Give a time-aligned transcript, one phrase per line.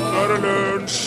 [0.00, 1.00] nå er det lunsj!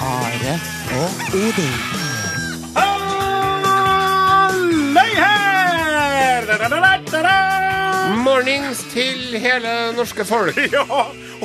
[0.00, 0.54] Are
[1.00, 1.10] og
[1.40, 1.76] Odin.
[2.76, 5.30] Halløy her!
[8.24, 10.56] Mornings til hele norske folk.
[10.76, 10.84] Ja,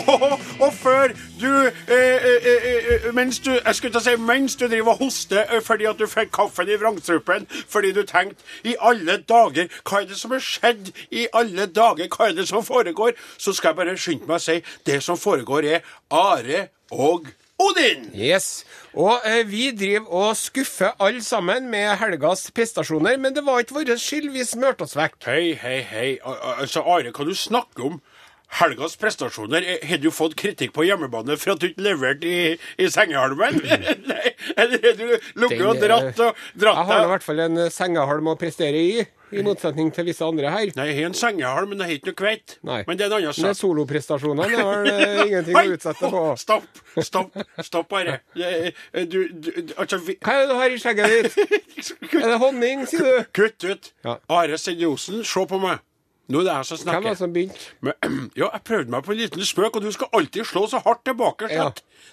[0.03, 4.55] og, og før du, eh, eh, eh, eh, mens du Jeg skulle ikke si mens
[4.59, 8.43] du driver og hoster eh, fordi at du fikk kaffen i vrangstrupen fordi du tenkte
[8.63, 10.91] I alle dager, hva er det som har skjedd?
[11.11, 13.15] I alle dager, hva er det som foregår?
[13.37, 18.09] Så skal jeg bare skynde meg å si det som foregår, er Are og Odin.
[18.11, 18.65] Yes.
[18.99, 23.77] Og eh, vi driver og skuffer alle sammen med helgas prestasjoner, men det var ikke
[23.77, 25.15] vår skyld vi smurte oss vekk.
[25.23, 26.09] Hei, hei, hei.
[26.27, 28.01] Al- al- Altså, Are, hva du snakker om?
[28.47, 29.65] Helgas prestasjoner?
[29.65, 33.57] Eh, Har du fått kritikk på hjemmebane for at du ikke leverte i, i sengehalmen?
[34.11, 35.05] Nei, eller har du
[35.41, 38.35] lukket og eh, dratt og dratt Jeg har i hvert fall en eh, sengehalm å
[38.39, 39.03] prestere i,
[39.35, 40.71] i motsetning til visse andre her.
[40.77, 42.55] Nei, jeg har en sengehalm, men jeg har ikke noe kveit.
[42.69, 42.77] Nei.
[42.87, 43.57] Men det er en annen sak.
[43.59, 46.23] soloprestasjonene har eh, ingenting å utsette på.
[46.39, 48.19] Stopp, stopp, stopp bare.
[48.37, 48.69] Eh,
[49.09, 50.15] Du, du, altså, vi...
[50.23, 51.91] Hva er det du har i skjegget ditt?
[52.15, 53.27] Er det honning, sier du?
[53.35, 53.89] Kutt ut.
[54.05, 54.15] Ja.
[54.31, 55.81] Are Sendiosen, se på meg.
[56.27, 57.65] Nå er det jeg som Hvem var det som begynte?
[57.85, 57.93] Men,
[58.41, 61.03] ja, jeg prøvde meg på en liten spøk, og du skal alltid slå så hardt
[61.05, 61.49] tilbake.
[61.53, 61.67] Ja.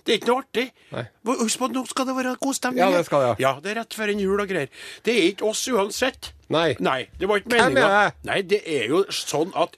[0.05, 0.67] Det er ikke noe artig.
[0.93, 1.07] Nei.
[1.41, 2.83] Husk på at nå skal det være god stemning.
[2.85, 3.37] Ja, det skal det, ja.
[3.47, 4.69] Ja, det er rett før en jul og greier.
[5.07, 6.33] Det er ikke oss uansett.
[6.53, 6.75] Nei.
[6.85, 7.89] Nei, det var ikke meninga.
[7.89, 8.15] det?
[8.29, 9.77] Nei, det er jo sånn at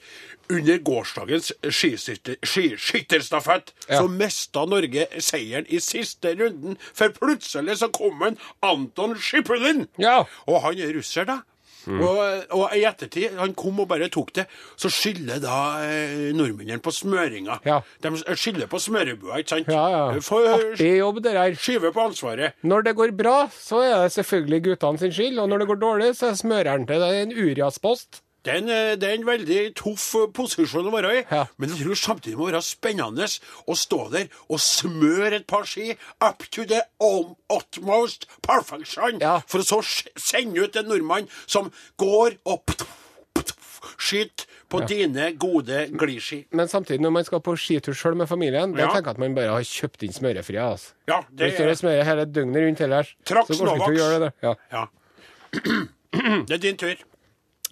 [0.53, 4.01] under gårsdagens skiskytter- skiskytterstafett Ja.
[4.03, 9.87] så mista Norge seieren i siste runden, for plutselig så kom en Anton Schipulin.
[9.99, 10.25] Ja.
[10.47, 11.39] Og han er russer, da.
[11.89, 12.19] Og,
[12.57, 14.47] og i ettertid, han kom og bare tok det,
[14.81, 17.59] så skylder da eh, nordmennene på smøringa.
[17.67, 17.81] Ja.
[18.05, 19.73] De skylder på smørebua, ikke sant?
[19.73, 20.21] Ja, ja.
[20.25, 21.57] For Artig jobb, det der.
[21.61, 22.59] Skyver på ansvaret.
[22.65, 25.83] Når det går bra, så er det selvfølgelig guttene sin skyld, og når det går
[25.83, 28.23] dårlig, så er smøreren til det en Urias-post.
[28.45, 31.47] Det er, en, eh, det er en veldig tøff eh, posisjon å være i, Ja.
[31.57, 33.25] men jeg tror samtidig må være spennende
[33.67, 39.39] å stå der og smøre et par ski up to the utmost perfection, Ja.
[39.47, 39.81] for å så
[40.21, 42.61] sende ut en nordmann som går og
[43.97, 46.45] skyter på dine gode gliski.
[46.53, 49.35] Men samtidig, når man skal på skitur sjøl med familien, da tenker jeg at man
[49.37, 50.59] bare har kjøpt inn smørefri.
[50.61, 50.93] Altså.
[51.09, 53.99] Ja, det Hvis du er, smører hele døgnet rundt ellers, så går det ikke å
[54.01, 54.33] gjøre det.
[54.43, 54.55] Ja.
[54.73, 54.87] ja.
[56.49, 56.97] det er din tur.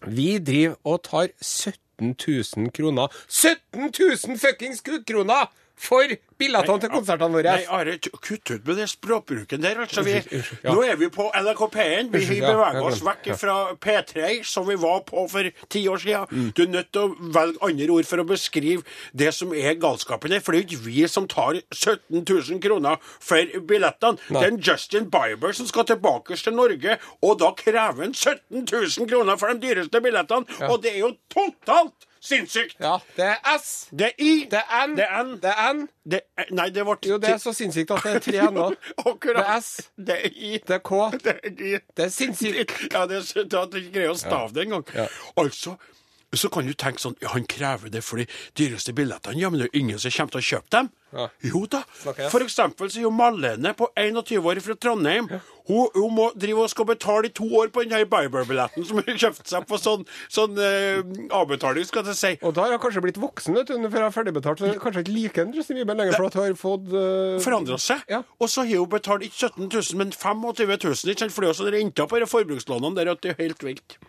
[0.07, 2.15] Vi driver og tar 17
[2.57, 3.09] 000 kroner.
[3.29, 3.93] 17
[4.27, 5.47] 000 fuckings kroner
[5.83, 7.55] for billettene til konsertene våre!
[7.57, 9.81] Nei, Are, kutt ut med den språkbruken der.
[9.85, 10.15] Altså, vi,
[10.65, 10.73] ja.
[10.73, 12.11] Nå er vi på NRK P1.
[12.13, 16.27] Vi ja, beveger oss vekk fra P3, som vi var på for ti år siden.
[16.31, 16.51] Mm.
[16.57, 18.87] Du er nødt til å velge andre ord for å beskrive
[19.19, 20.45] det som er galskapen her.
[20.45, 24.21] For det er jo ikke vi som tar 17 000 kroner for billettene.
[24.31, 28.65] Det er en Justin Bieber som skal tilbake til Norge, og da krever han 17
[28.71, 30.63] 000 kroner for de dyreste billettene.
[30.71, 32.77] Og det er jo totalt sinnssykt!
[32.81, 33.89] Ja, det er S.
[33.91, 34.33] Det er I.
[34.51, 34.97] Det er N.
[34.97, 35.33] Det er N.
[35.43, 35.83] Det er N.
[36.13, 38.75] Det er, nei, det ble Jo, det er så sinnssykt at det er tre.
[39.11, 39.41] Akkurat.
[39.41, 39.73] Det er S.
[39.97, 40.53] Det er I.
[40.69, 41.01] Det er K.
[41.19, 41.73] Det er I.
[41.97, 42.77] Det er sinnssykt.
[42.93, 44.87] Ja, det er så at du ikke greier å stave det engang.
[44.95, 45.09] Ja.
[45.43, 45.77] Altså,
[46.39, 48.27] så kan du tenke sånn ja, Han krever det for de
[48.59, 49.41] dyreste billettene.
[49.41, 50.91] Ja, men det er jo ingen som kommer til å kjøpe dem.
[51.13, 51.27] Ja.
[51.45, 51.83] Jo da.
[52.01, 52.31] Snakker?
[52.33, 55.29] For eksempel så er jo Malene på 21 år fra Trondheim.
[55.69, 58.99] Hun, hun må drive og skal betale i to år på den her Biber-billetten som
[58.99, 61.03] hun kjøpte seg på sånn, sånn eh,
[61.37, 62.33] avbetaling, skal jeg si.
[62.41, 64.63] Og da har hun kanskje blitt voksen, vet du, før hun er ferdigbetalt.
[64.65, 67.79] Så kanskje ikke liker den Justin Bieber lenger, for at hun har fått uh, forandra
[67.83, 68.03] seg.
[68.11, 68.23] Ja.
[68.41, 71.13] Og så har hun betalt ikke 17 000, men 25 000.
[71.13, 71.37] Ikke sant?
[71.37, 74.01] For det er jo sånn renta på de forbrukslånene der at det er helt vilt.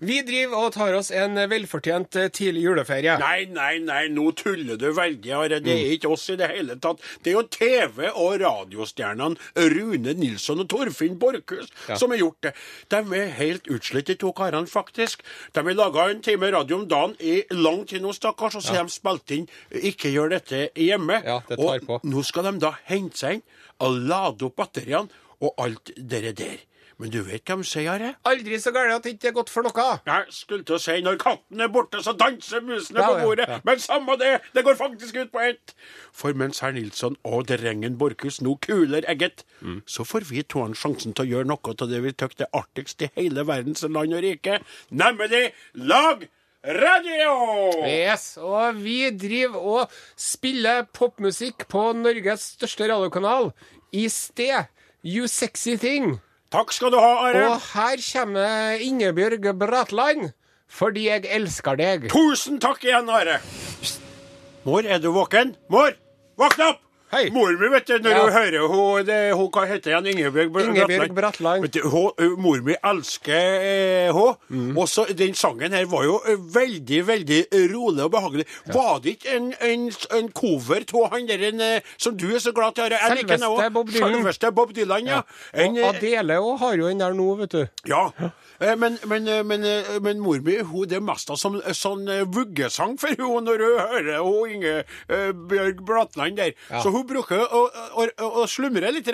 [0.00, 3.16] Vi driver og tar oss en velfortjent eh, tidlig juleferie.
[3.18, 5.58] Nei, nei, nei, nå tuller du veldig, Are.
[5.62, 7.02] Det er ikke oss i det hele tatt.
[7.24, 9.36] Det er jo TV- og radiostjernene
[9.74, 12.54] Rune Nilsson og Torfinn Borchhus som har gjort det.
[12.92, 15.24] De er helt utslitt, de to karene, faktisk.
[15.56, 18.78] De har laga en time radio om dagen i lang tid nå, stakkars, og så
[18.78, 21.22] har de spilt inn 'Ikke gjør dette hjemme'.
[21.24, 22.00] Ja, det tar og på.
[22.04, 23.42] nå skal de da hente seg inn
[23.80, 25.08] og lade opp batteriene
[25.40, 26.58] og alt det der.
[26.98, 28.14] Men du vet hva de sier, Are?
[28.24, 29.86] Aldri så gærent at det ikke er godt for noe.
[30.06, 33.24] Jeg skulle til å si når katten er borte, så danser musene Ja, på ja,
[33.26, 33.48] bordet.
[33.52, 33.58] ja.
[33.68, 35.74] Men samme det, det går faktisk ut på ett.
[36.16, 39.82] For mens herr Nilsson og drengen Borchhus nå kuler egget, Mm.
[39.86, 43.02] så får vi to sjansen til å gjøre noe av det vi tykker er artigst
[43.02, 44.60] i hele verdens land og rike,
[44.90, 46.26] nemlig lag
[46.64, 47.84] radio!
[47.86, 53.52] Yes, og vi driver og spiller popmusikk på Norges største radiokanal
[53.92, 54.66] i sted.
[55.06, 56.16] You Sexy Thing.
[56.54, 57.44] Takk skal du ha, Are.
[57.50, 60.30] Og her kommer Ingebjørg Bratland.
[60.66, 62.08] Fordi jeg elsker deg.
[62.10, 63.38] Tusen takk igjen, Are.
[64.66, 65.54] Mor, er du våken?
[65.70, 65.94] Mor,
[66.38, 66.85] våkne opp!
[67.12, 67.28] Hei.
[67.30, 68.22] Mor mi, vet du, når Ja.
[68.24, 70.06] hun hører hun, det, hun Hva heter hun?
[70.10, 71.62] Ingebjørg Br- Ingebjørg Bratland.
[71.62, 74.34] Vet du, hun, mor mi elsker eh, hun.
[74.50, 74.72] Mm.
[74.78, 76.16] Og så den sangen her var jo
[76.56, 77.38] veldig, veldig
[77.74, 78.46] rolig og behagelig.
[78.74, 79.86] Var det ikke en, en,
[80.18, 81.62] en cover av han der en,
[81.96, 82.98] som du er så glad til å høre?
[83.22, 83.70] Selveste.
[83.78, 84.16] Bob Dylan.
[84.18, 85.22] Selveste Bob Dylan, ja.
[85.54, 87.62] En, Og Adele òg har jo den der nå, vet du.
[87.86, 88.08] ja.
[88.58, 89.64] Eh, Men, men, men,
[90.00, 93.60] men mor mi hun, det er mest av sånn, sånn eh, vuggesang for hun når
[93.62, 96.54] hun hører hun Ingebjørg Bratland der.
[96.70, 96.80] Ja.
[96.80, 99.10] Så hun bruker å, å, å, å slumre litt.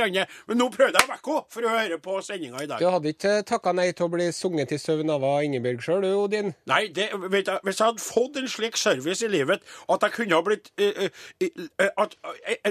[0.49, 2.83] Men nå prøvde jeg å vekke henne for å høre på sendinga i dag.
[2.83, 6.11] Du hadde ikke takka nei til å bli sunget i søvn av Ingebjørg sjøl, du,
[6.25, 6.53] Odin?
[6.71, 9.63] Nei, det, vet jeg, Hvis jeg hadde fått en slik service i livet
[9.93, 11.09] at jeg kunne ha blitt eh,
[11.43, 11.51] eh,
[11.83, 12.17] eh, at,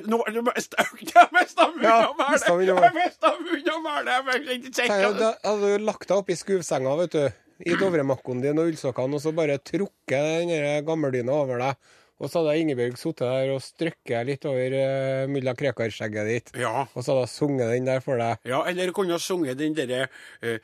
[0.08, 2.50] Nå mista Jeg mista munnen av mælet!
[4.82, 7.24] Da hadde du lagt deg oppi skuvsenga, vet du,
[7.68, 11.92] i dovremakkoen din og ullsokkene, og så bare trukket den gammeldyna over deg.
[12.22, 16.54] Og så hadde Ingebjørg sittet der og strøkket litt over uh, mulla Krekar-skjegget ditt.
[16.62, 16.86] Ja.
[16.94, 18.38] Og så hadde hun sunget den der for deg.
[18.46, 20.06] Ja, eller kunne ha sunget den derre
[20.46, 20.58] uh,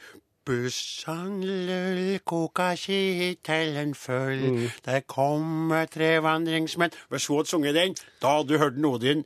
[0.47, 4.69] Bussan lull, koka kittelen full, Mm.
[4.85, 9.25] der kommer tre vandringsmenn Hvis hun hadde sunget den, da hadde du hørt Odin.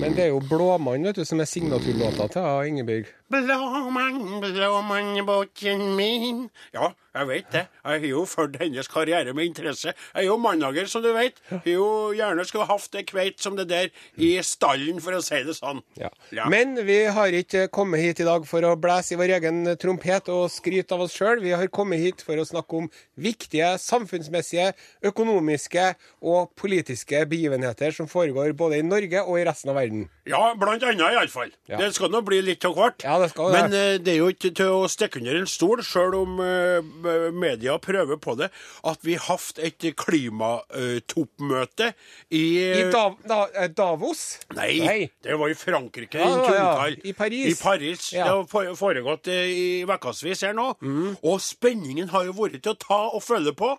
[0.00, 3.06] Men det er jo Blåmann vet du, som er signaturlåta til Ingebjørg.
[3.32, 7.62] Blåmann, blåmann båten min Ja, jeg vet det.
[7.80, 9.92] Jeg har jo fulgt hennes karriere med interesse.
[9.92, 11.40] Jeg er jo mannager, som du vet.
[11.48, 11.86] Jeg har jo
[12.16, 13.88] gjerne skulle hatt det kveit som det der
[14.20, 15.80] i stallen, for å si det sånn.
[16.00, 16.10] Ja.
[16.32, 16.48] Ja.
[16.52, 20.28] Men vi har ikke kommet hit i dag for å blæse i vår egen trompet
[20.32, 21.40] og skryte av oss sjøl.
[21.44, 24.74] Vi har kommet hit for å snakke om viktige samfunnsmessige,
[25.08, 25.88] økonomiske
[26.20, 30.08] og politiske begivenheter som foregår både i Norge og i resten av verden.
[30.28, 31.52] Ja, blant annet iallfall.
[31.68, 31.80] Ja.
[31.80, 33.04] Det skal nå bli litt av hvert.
[33.04, 33.60] Ja, det skal det.
[33.62, 37.30] Men eh, det er jo ikke til å stikke under en stol, sjøl om eh,
[37.32, 38.50] media prøver på det,
[38.92, 41.92] at vi har hatt et klimatoppmøte
[42.34, 42.42] i,
[42.82, 44.22] I Dav da eh, Davos?
[44.56, 46.88] Nei, det var i Frankrike, Ja, i var- ja.
[47.04, 47.46] I Paris.
[47.52, 48.08] I Paris.
[48.12, 48.24] Ja.
[48.28, 50.72] Det har foregått eh, i ukevis her nå.
[50.82, 51.16] Mm.
[51.22, 53.72] Og spenningen har jo vært til å ta og følge på.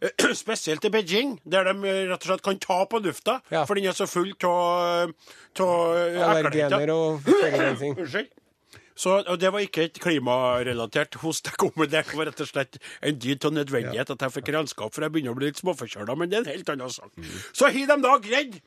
[0.44, 3.40] Spesielt i Beijing, der de eh, rett og slett kan ta på lufta.
[3.52, 3.64] Ja.
[3.68, 5.12] For den er så full av
[5.60, 7.96] Allergener og forurensning.
[8.00, 8.30] Unnskyld.
[8.96, 12.04] Så Det var ikke et klimarelatert hos deg kommer det.
[12.10, 15.12] Det var rett og slett en dyd av nødvendighet at jeg fikk renskap, for jeg
[15.14, 16.16] begynner å bli litt småforkjøla.
[16.18, 17.10] Men det er en helt annen sak.
[17.52, 18.60] Så har de da greid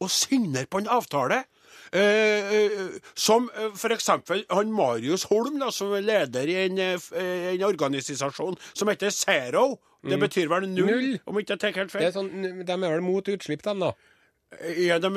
[0.00, 1.44] å signere på en avtale.
[1.92, 7.08] Eh, eh, som eh, eksempel han Marius Holm, da, som er leder i en, eh,
[7.18, 9.78] eh, en organisasjon som heter Zero.
[10.06, 11.18] Det betyr vel null, Null.
[11.26, 12.06] om ikke jeg tar helt Det feil.
[12.06, 13.90] er sånn, de er vel mot utslipp, de, da.
[14.80, 15.10] Ja, de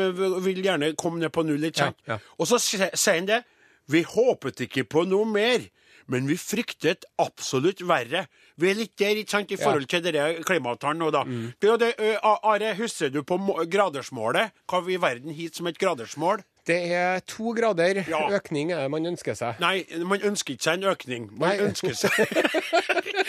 [0.44, 2.19] vil gjerne komme ned på null, litt kjent Ja, ja.
[2.38, 3.44] Og så sier han det.
[3.91, 5.65] Vi håpet ikke på noe mer,
[6.12, 8.25] men vi fryktet absolutt verre.
[8.59, 11.24] Vi er litt der, ikke sant, i forhold til denne klimaavtalen nå, da.
[11.27, 11.51] Mm.
[11.63, 11.91] Det, det,
[12.24, 13.38] Are, husker du på
[13.71, 14.51] gradersmålet?
[14.69, 16.44] Hva vi i verden hit som et gradersmål?
[16.63, 18.21] Det er to grader Ja.
[18.38, 19.57] økning er det man ønsker seg.
[19.59, 21.25] Nei, man ønsker ikke seg en økning.
[21.36, 21.65] Man Nei.
[21.65, 22.13] ønsker seg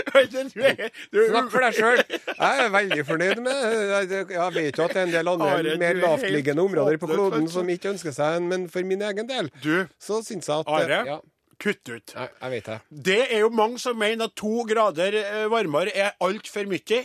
[0.00, 2.02] Snakk for deg sjøl.
[2.30, 5.74] Jeg er veldig fornøyd med Jeg vet jo at det er en del andre Are,
[5.80, 9.28] mer er lavtliggende områder på kloden som ikke ønsker seg en, men for min egen
[9.28, 11.18] del Du, så syns jeg at Are, Ja,
[11.60, 12.14] kutt ut.
[12.14, 12.78] jeg, jeg vet det.
[13.08, 17.00] Det er jo mange som mener at to grader eh, varmere er altfor mye,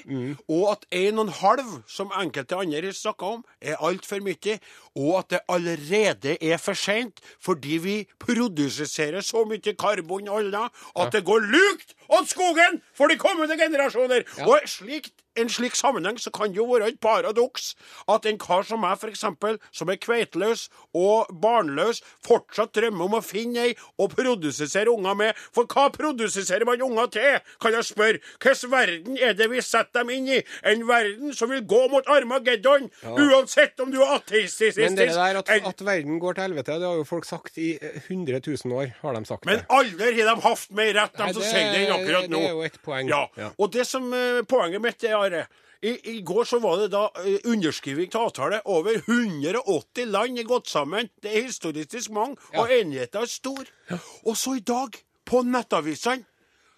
[0.48, 4.58] og at en og en halv, som enkelte andre snakker om, er altfor mye,
[4.96, 11.12] og at det allerede er for seint fordi vi produserer så mye karbon alle at
[11.14, 14.24] det går lukt åt skogen for de kommende generasjoner.
[14.48, 17.74] Og slikt en slik sammenheng så kan det jo være et paradoks
[18.12, 23.22] at en kar som meg, eksempel, som er kveiteløs og barnløs, fortsatt drømmer om å
[23.24, 25.36] finne ei å produsere unger med.
[25.56, 28.22] For hva produserer man unger til, kan jeg spørre.
[28.42, 30.40] Hvilken verden er det vi setter dem inn i?
[30.66, 35.40] En verden som vil gå mot Armageddon, uansett om du er ateistisk Men det der
[35.42, 38.40] at, en- at verden går til helvete, det har jo folk sagt i eh, 100
[38.46, 38.94] 000 år.
[39.02, 39.66] har de sagt Men det.
[39.70, 42.40] aldri har de hatt mer rett, de som sier det akkurat nå.
[42.40, 43.10] det er jo et poeng.
[43.10, 43.22] Ja.
[43.38, 43.50] Ja.
[43.60, 45.46] Og det som eh, poenget mitt er, Are
[45.86, 48.62] i, I går så var det da uh, underskriving til avtale.
[48.66, 51.12] Over 180 land er gått sammen.
[51.22, 53.68] Det er historisk mange, og enigheten er stor.
[54.26, 56.26] Og så i dag, på nettavisene,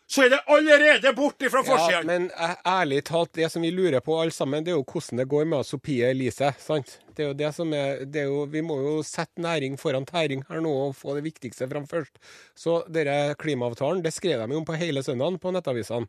[0.08, 1.62] så er det allerede borte fra
[1.92, 4.86] Ja, men eh, ærlig talt, det som vi lurer på alle sammen, det er jo
[4.88, 6.54] hvordan det går med Sophie Elise.
[6.64, 6.94] sant?
[7.12, 10.08] Det er jo det som er, det er jo, Vi må jo sette næring foran
[10.08, 12.24] tæring her nå og få det viktigste fram først.
[12.56, 16.08] Så denne klimaavtalen det skrev de jo om på hele søndagen på nettavisene.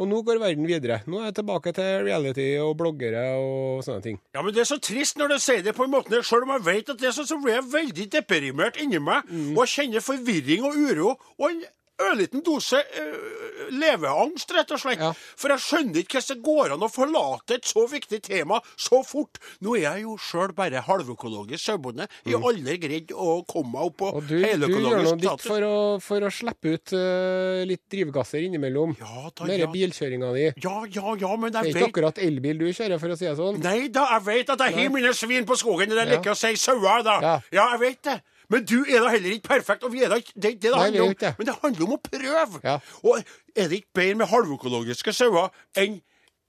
[0.00, 1.02] Og nå går verden videre.
[1.06, 4.18] Nå er jeg tilbake til reality og bloggere og sånne ting.
[4.34, 6.54] Ja, men Det er så trist når du sier det på en måte, selv om
[6.56, 9.28] jeg vet at det er sånn, så blir jeg veldig deprimert inni meg.
[9.28, 9.52] Mm.
[9.52, 11.14] Og jeg kjenner forvirring og uro.
[11.38, 11.62] Og en
[12.00, 15.02] ørliten dose uh, leveangst, rett og slett.
[15.02, 15.12] Ja.
[15.38, 19.02] For jeg skjønner ikke hvordan det går an å forlate et så viktig tema så
[19.06, 19.38] fort.
[19.62, 22.08] Nå er jeg jo sjøl bare halvøkologisk sauebonde.
[22.26, 25.46] Jeg har aldri greid å komme meg opp på heløkologisk Og du, gjør noe ditt
[25.46, 28.96] for å, for å slippe ut uh, litt drivgasser innimellom.
[29.00, 29.70] Ja da, Med ja.
[29.72, 30.48] bilkjøringa di.
[30.64, 33.28] Ja, ja, ja, men Det er ikke vet akkurat elbil du kjører, for å si
[33.28, 33.60] det sånn.
[33.62, 36.18] Nei da, jeg vet at jeg har mine svin på skogen, Det er Ja.
[36.18, 37.18] liker å si sauer, da.
[37.22, 37.34] Ja.
[37.52, 38.20] Ja, jeg vet det.
[38.52, 40.76] Men du er da heller ikke perfekt, og vi er da ikke det, det det
[40.76, 41.18] handler er om.
[41.24, 41.34] det.
[41.38, 42.62] Men det handler om å prøve.
[42.66, 42.78] Ja.
[43.02, 43.20] Og
[43.56, 45.48] er det ikke bedre med halvøkologiske sauer
[45.80, 46.00] enn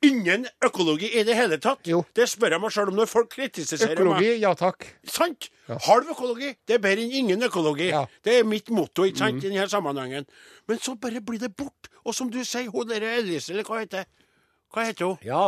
[0.03, 1.85] ingen økologi i det hele tatt?
[1.87, 2.01] Jo.
[2.15, 4.01] Det spør jeg meg sjøl om når folk kritiserer meg.
[4.01, 4.89] Økologi, ja takk.
[5.07, 5.47] Sant?
[5.87, 7.87] Halv økologi, det er bedre enn ingen økologi.
[7.93, 8.01] Ja.
[8.03, 8.19] Mm.
[8.27, 10.27] Det er mitt motto ikke sant, i denne sammenhengen.
[10.67, 11.87] Men så bare blir det bort.
[12.03, 14.03] Og som du sier, hun der Elise, eller hva heter
[14.73, 15.17] Hva heter hun?
[15.21, 15.43] Ja.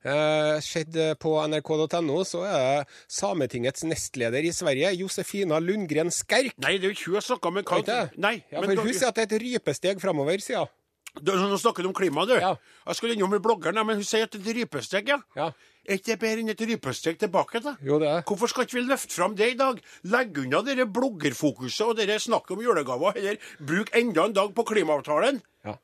[0.00, 6.56] Eh, Skjedd på nrk.no, så er det Sametingets nestleder i Sverige, Josefina Lundgren Skerk.
[6.64, 7.60] Nei, det er jo ikke hun jeg snakker om.
[7.60, 8.16] Vet?
[8.16, 10.76] Nei, Ja, men for hun sier at det er et rypesteg framover, sier hun.
[11.20, 12.36] Du, nå snakker du om klima, du.
[12.38, 12.54] Ja.
[12.86, 15.18] Jeg skulle innom bloggeren, men hun sier at det er et rypesteg, ja.
[15.36, 15.50] Ja.
[15.84, 17.72] Er ikke det bedre enn et rypesteg tilbake, da?
[17.84, 18.20] Jo, det er.
[18.28, 19.80] Hvorfor skal ikke vi løfte fram det i dag?
[20.12, 24.64] Legge unna dere bloggerfokuset og dere snakket om julegaver, eller bruk enda en dag på
[24.70, 25.40] klimaavtalen?
[25.66, 25.74] Ja.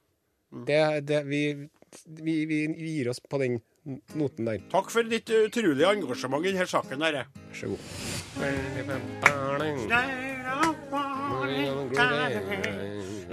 [0.68, 1.42] Det, det, vi,
[2.04, 3.60] vi, vi gir oss på den
[4.18, 4.60] noten der.
[4.72, 7.00] Takk for ditt utrolige engasjement i denne saken.
[7.00, 7.80] Vær så god.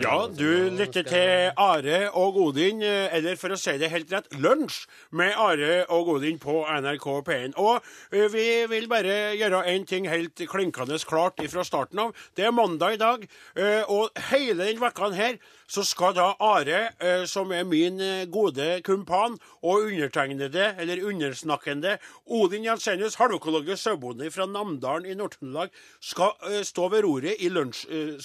[0.04, 4.26] Ja, du lytter til Are og Odin, eh, eller for å si det helt rett,
[4.42, 7.54] Lunsj med Are og Odin på NRK P1.
[7.62, 7.78] Og
[8.12, 12.16] eh, vi vil bare gjøre en ting helt klinkende klart fra starten av.
[12.36, 15.38] Det er mandag i dag, eh, og hele den vekkan her
[15.74, 17.98] så skal da Are, som er min
[18.30, 21.96] gode kumpan, og undertegnede, eller undersnakkende,
[22.30, 25.72] Odin Jensenius, halvøkologisk sauebonde fra Namdalen i Nord-Trøndelag,
[26.04, 27.93] skal stå ved roret i lunsjskuta.
[27.94, 28.18] Eh,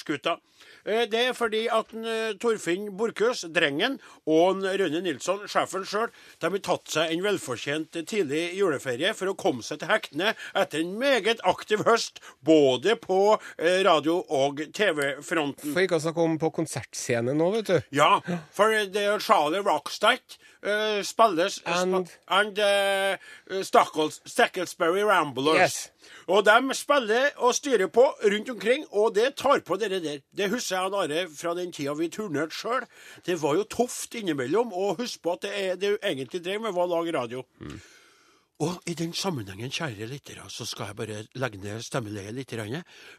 [0.88, 6.08] Det er fordi at eh, Torfinn Borchhus, drengen, og Rønne Nilsson, sjefen sjøl,
[6.42, 10.94] har tatt seg en velfortjent tidlig juleferie for å komme seg til hektene etter en
[11.00, 15.72] meget aktiv høst, både på eh, radio- og TV-fronten.
[15.74, 17.78] For ikke å snakke om på konsertscene nå, vet du.
[18.00, 18.18] Ja,
[18.54, 25.58] for det er Charlie Rockstack uh, spilles And- sp and uh, Stackles, Stackelsbury Ramblers.
[25.58, 25.90] Yes.
[26.28, 30.20] Og de spiller og styrer på rundt omkring, og det tar på dere der.
[30.36, 32.88] Det husker jeg og Are fra den tida vi turnerte sjøl.
[33.26, 36.66] Det var jo tøft innimellom, og husk på at det, er, det du egentlig drev
[36.66, 37.44] med, var å lage radio.
[38.58, 42.54] Og i den sammenhengen, kjære lyttere, så skal jeg bare legge ned stemmeleiet litt.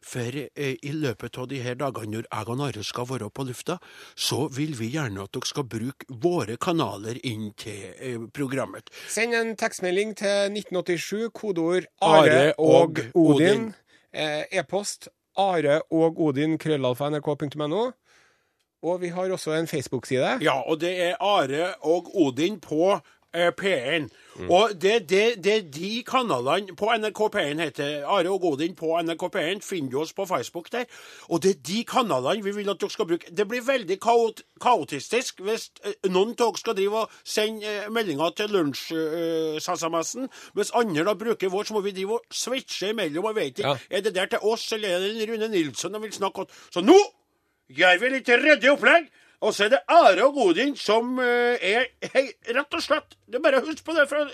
[0.03, 3.45] For eh, i løpet av de her dagene når jeg og Are skal være på
[3.47, 3.77] lufta,
[4.19, 8.91] så vil vi gjerne at dere skal bruke våre kanaler inn til eh, programmet.
[9.07, 13.47] Send en tekstmelding til 1987, kodeord Are Are og og Odin.
[13.47, 13.71] Odin.
[14.11, 15.07] Eh, E-post
[15.39, 17.89] are og Odin, krøllalfa nrk.no.
[18.79, 20.37] Og vi har også en Facebook-side.
[20.43, 22.93] Ja, og det er Are og Odin på
[23.33, 24.09] eh, P1.
[24.49, 28.93] Og det, det, det er de kanalene på NRK P1 heter Are og Godin på
[29.01, 29.63] NRK P1.
[29.65, 30.85] Finner du oss på Facebook der.
[31.27, 33.35] Og det er de kanalene vi vil at dere skal bruke.
[33.37, 37.91] Det blir veldig kaot, kaotistisk hvis eh, noen av dere skal drive og sende eh,
[37.91, 43.31] meldinger til lunsj-SMS-en, mens andre da bruker vår, så må vi drive og switche imellom
[43.31, 43.67] og vet ikke.
[43.67, 43.77] Ja.
[43.89, 46.59] Er det der til oss, eller er det Rune Nilsson de vil snakke om?
[46.71, 46.97] Så nå
[47.75, 49.09] gjør vi litt ryddig opplegg.
[49.39, 53.39] Og så er det Are og Godin som eh, er hei, rett og slett Det
[53.39, 54.25] er bare å huske på det fra,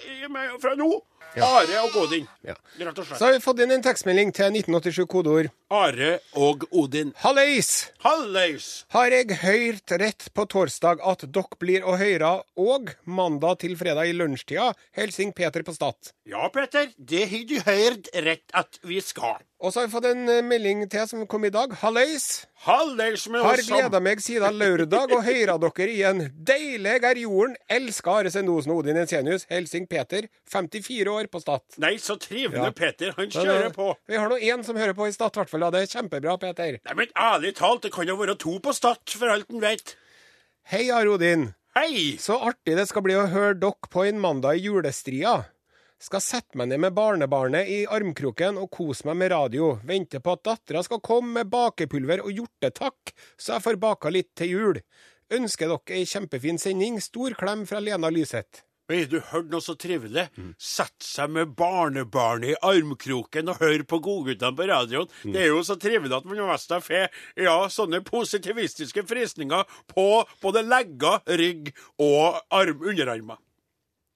[0.62, 0.90] fra nå.
[1.44, 2.28] Are og Odin.
[2.46, 2.56] Ja.
[2.80, 3.20] Rett og slett.
[3.20, 7.12] Så har vi fått inn en tekstmelding til 1987, kodeord Are og Odin.
[7.24, 7.90] Halløys!
[8.06, 8.68] Halløys!
[8.94, 14.12] Har jeg hørt rett på torsdag at dere blir å høre og mandag til fredag
[14.12, 14.72] i lunsjtida?
[14.96, 16.14] Helsing Peter på Stad.
[16.30, 19.42] Ja, Peter, det har du hørt rett at vi skal.
[19.66, 21.72] Og så har vi fått en eh, melding til som kom i dag.
[21.82, 22.46] Halløys!
[22.66, 26.22] Halløys med oss Har gleda meg siden lørdag og høyra dere igjen.
[26.46, 27.56] Deilig er jorden.
[27.72, 29.48] Elsker Are Sendosen og Odin Ensenius.
[29.50, 31.64] Helsing Peter, 54 år på Stad.
[31.82, 32.76] Nei, så trivende Ja.
[32.76, 33.14] Peter.
[33.18, 33.90] Han kjører eh, på.
[34.08, 35.68] Vi har nå én som hører på i Stad, i hvert fall.
[35.72, 36.80] Det er kjempebra, Peter.
[36.86, 39.96] Nei, men ærlig talt, det kan jo være to på Stad, for alt en vet.
[40.72, 41.54] Hei, Arodin.
[41.76, 42.16] Hei!
[42.22, 45.42] Så artig det skal bli å høre dere på en mandag i julestria.
[46.00, 49.74] Skal sette meg ned med barnebarnet i armkroken og kose meg med radio.
[49.88, 54.32] Vente på at dattera skal komme med bakepulver og hjortetakk, så jeg får baka litt
[54.38, 54.80] til jul.
[55.34, 57.00] Ønsker dere ei kjempefin sending.
[57.02, 58.62] Stor klem fra Lena Lyseth.
[58.86, 60.28] Har du hørt noe så trivelig?
[60.62, 65.10] Sett seg med barnebarnet i armkroken og hør på Godguttene på radioen.
[65.24, 67.10] Det er jo så trivelig at man mest får
[67.42, 70.06] ja, sånne positivistiske frisninger på
[70.44, 73.42] både legger, rygg og arm, underarmer.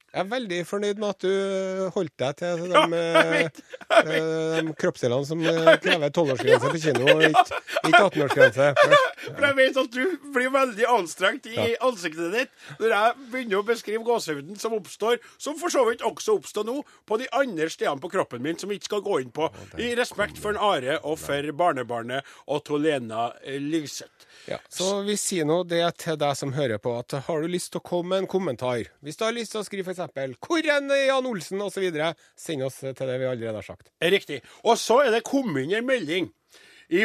[0.09, 4.05] Jeg er veldig fornøyd med at du holdt deg til de, Ja, jeg vet, jeg
[4.07, 4.15] vet.
[4.15, 8.69] eh, de kroppsdelene som eh, krever 12-årsgrense på kino, og ikke, ikke 18-årsgrense.
[9.29, 13.65] For jeg vet at du blir veldig anstrengt i ansiktet ditt når jeg begynner å
[13.67, 18.01] beskrive gåsehuden som oppstår, som for så vidt også oppstår nå, på de andre stedene
[18.01, 20.97] på kroppen min som vi ikke skal gå inn på, i respekt for en Are
[21.03, 24.25] og for barnebarnet og Tolena Lyseth.
[24.49, 27.73] Ja, så vi sier nå det til deg som hører på, at har du lyst
[27.73, 29.98] til å komme med en kommentar, hvis du har lyst til å skrive f.eks.
[30.07, 31.91] 'Hvor er Jan Olsen?' osv.,
[32.35, 33.89] send oss til det vi allerede har sagt.
[34.01, 34.41] Riktig.
[34.63, 36.31] Og så er det kommet inn en melding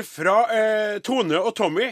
[0.05, 1.91] fra eh, Tone og Tommy.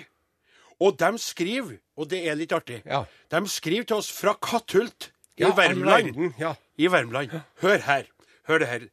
[0.81, 3.05] Og de skriver, og det er litt artig, Ja.
[3.31, 6.35] de skriver til oss fra Katthult i Ja, Värmland.
[6.39, 6.55] ja.
[6.79, 7.41] I Värmland.
[7.63, 8.07] Hør her.
[8.49, 8.89] Hør det her.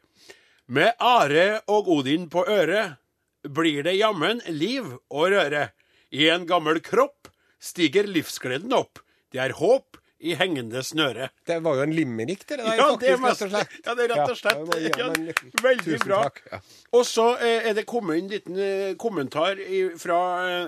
[0.67, 2.97] Med Are og Odin på øret
[3.43, 5.71] blir det jammen liv og røre.
[6.11, 7.27] I en gammel kropp
[7.59, 8.99] stiger livsgleden opp.
[9.31, 11.29] Det er håp i hengende snøre.
[11.47, 13.85] Det var jo en limerick, det der, Ja, faktisk, det mest- rett og slett.
[13.85, 14.57] ja, det er rett og slett.
[14.75, 16.23] Ja, Ja, ham veldig bra.
[16.23, 16.59] takk, ja.
[16.91, 20.19] Og så eh, er det kommet en liten eh, kommentar i, fra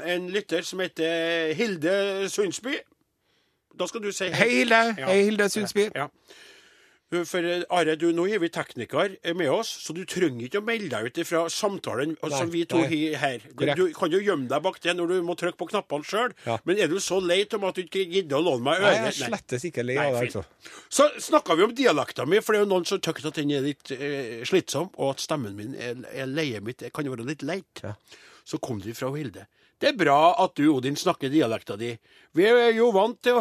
[0.06, 2.78] eh, en lytter som heter Hilde Sundsby.
[3.80, 4.96] Da skal du si Hei, Hilde.
[4.98, 5.06] Ja.
[5.12, 5.90] Hei, Hilde Sundsby.
[5.96, 6.08] Ja.
[7.12, 10.62] For eh, Are, du, nå har vi tekniker eh, med oss, så du trenger ikke
[10.62, 13.44] å melde deg ut fra samtalen nei, som vi to har her.
[13.52, 16.32] Du, du kan jo gjemme deg bak det når du må trykke på knappene sjøl.
[16.48, 16.56] Ja.
[16.70, 19.10] Men er du så lei om at du ikke gidder å låne meg Nei, jeg
[19.10, 20.46] er slettes ikke lei av det, altså.
[20.88, 23.52] Så snakka vi om dialekta mi, for det er jo noen som syns at den
[23.58, 27.12] er litt eh, slitsom, og at stemmen min er, er leiet mitt det kan jo
[27.14, 27.84] være litt leit.
[27.84, 27.98] Ja.
[28.48, 29.46] Så kom det fra Hilde.
[29.82, 31.96] Det er bra at du, Odin, snakker dialekta di.
[32.38, 33.40] Vi er jo vant til,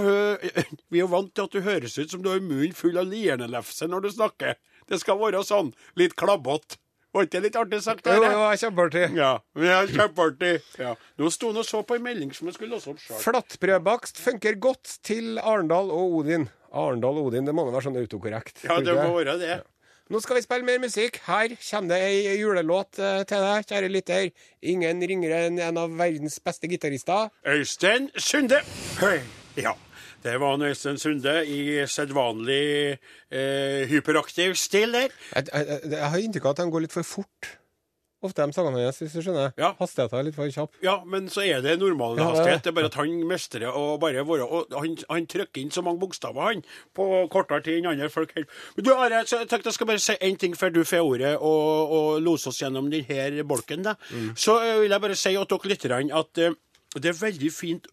[1.14, 4.14] vant til at du høres ut som du har munnen full av liernelefse når du
[4.14, 4.56] snakker.
[4.88, 6.80] Det skal være sånn litt klabbete.
[7.10, 8.06] Var ikke det litt artig sagt?
[8.06, 9.08] Jo, jo, kjempeartig.
[9.18, 10.52] Ja, ja kjempeartig.
[10.78, 10.92] Ja.
[11.18, 13.18] Nå sto han og så på en melding som jeg skulle låse opp sjøl.
[13.24, 16.46] Flatbrødbakst funker godt til Arendal og Odin.
[16.70, 18.62] Arendal og Odin, det må da være sånn autokorrekt.
[18.62, 19.58] Ja, det må være det.
[20.10, 21.20] Nå skal vi spille mer musikk.
[21.22, 24.24] Her kommer det ei julelåt eh, til deg, kjære lytter.
[24.72, 27.28] Ingen ringere enn en av verdens beste gitarister.
[27.46, 28.58] Øystein Sunde.
[28.98, 29.20] Høy.
[29.54, 29.76] Ja.
[30.24, 32.98] Det var han, Øystein Sunde i sedvanlig
[33.30, 35.14] eh, hyperaktiv stil der.
[35.36, 37.52] Jeg, jeg, jeg har inntrykk av at de går litt for fort.
[38.20, 39.54] Ofte de sangene hans, hvis du skjønner.
[39.56, 39.70] Ja.
[39.78, 40.74] Hastigheten er litt for kjapp.
[40.84, 42.36] Ja, men så er det normal Ja, det det.
[42.36, 42.62] hastighet.
[42.66, 45.80] Det er bare at han mestrer å bare være og han, han trykker inn så
[45.86, 46.64] mange bokstaver, han,
[46.96, 48.34] på kortere tid enn andre folk.
[48.36, 51.36] Men du, Are, jeg tenkte jeg skal bare si én ting før du får ordet
[51.40, 53.86] og, og lose oss gjennom denne bolken.
[53.88, 53.96] Da.
[54.12, 54.34] Mm.
[54.36, 56.58] Så eh, vil jeg bare si at dere lytterne at eh,
[56.98, 57.84] det er veldig fint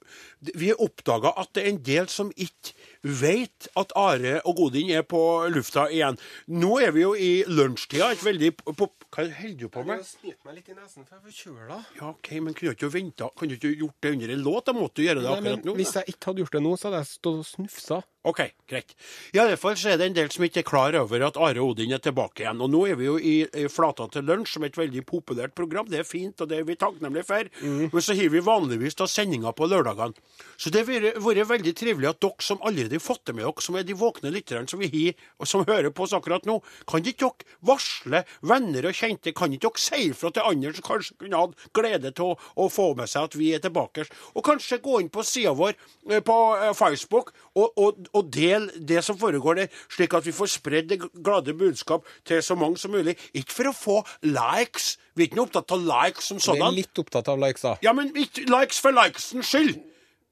[0.57, 2.73] Vi har oppdaga at det er en del som ikke
[3.05, 5.19] vet at Are og Godin er på
[5.53, 6.17] lufta igjen.
[6.49, 8.09] Nå er vi jo i lunsjtida.
[8.15, 10.01] Et veldig på, Hva holder du på med?
[10.03, 11.77] snytt meg litt i nesen, for jeg er forkjøla.
[11.95, 13.29] Ja, ok, men kunne du ikke venta?
[13.39, 14.65] Kunne du ikke gjort det under en låt?
[14.67, 15.75] Da måtte du gjøre det Nei, akkurat nå.
[15.79, 17.99] hvis jeg ikke hadde gjort det nå, så hadde jeg stått og snufsa.
[18.27, 18.91] OK, greit.
[19.31, 21.63] I alle fall så er det en del som ikke er klar over at Are
[21.63, 22.59] Odin er tilbake igjen.
[22.63, 25.55] Og nå er vi jo i, i Flata til lunsj, som er et veldig populært
[25.55, 25.87] program.
[25.87, 27.47] Det er fint, og det er vi takknemlige for.
[27.61, 27.85] Mm.
[27.93, 30.17] Men så har vi vanligvis da sendinger på lørdagene.
[30.59, 30.91] Så det har
[31.23, 33.95] vært- veldig trivelig at dere som allerede har fått det med dere, som er de
[33.95, 37.57] våkne lytterne som vi har, og som hører på oss akkurat nå, kan ikke dere
[37.63, 39.33] varsle venner og kjente?
[39.37, 42.89] Kan ikke dere si ifra til andre som kanskje kunne hatt glede å, å få
[42.97, 44.07] med seg at vi er tilbake?
[44.35, 45.75] Og kanskje gå inn på sida vår
[46.09, 50.35] eh, på eh, Facebook og, og, og del det som foregår der, slik at vi
[50.35, 53.17] får spredd det glade budskap til så mange som mulig.
[53.37, 54.95] Ikke for å få likes.
[55.17, 57.77] Vi er ikke opptatt av likes som Vi er litt opptatt av likes, da.
[57.85, 59.77] Ja, men ikke likes for likesens skyld.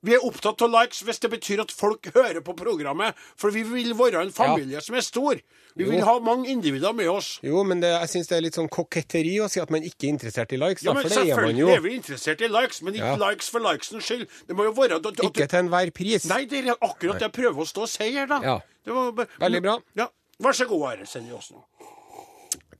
[0.05, 3.17] Vi er opptatt av likes hvis det betyr at folk hører på programmet.
[3.39, 5.41] For vi vil være en familie som er stor.
[5.75, 7.33] Vi vil ha mange individer med oss.
[7.43, 10.07] Jo, men det, jeg syns det er litt sånn koketteri å si at man ikke
[10.07, 12.51] er interessert i likes, Ja, men for det er man Selvfølgelig er vi interessert i
[12.53, 13.17] likes, men ikke Ja.
[13.25, 14.27] likes for likesens skyld.
[14.47, 16.29] Det må jo være at, at, Ikke til enhver pris.
[16.31, 18.39] Nei, det er akkurat det jeg prøver å stå og si her, da.
[18.45, 18.59] Ja.
[18.85, 19.79] Det var Veldig bra.
[19.99, 20.07] Ja.
[20.39, 21.59] Vær så god, Are Senje Åsen.